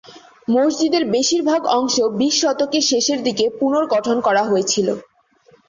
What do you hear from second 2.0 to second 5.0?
বিশ শতকের শেষের দিকে পুনর্গঠন করা হয়েছিল।